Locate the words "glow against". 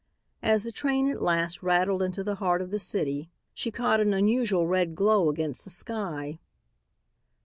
4.95-5.63